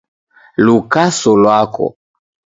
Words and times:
Lukaso 0.65 1.31
lwako 1.41 1.85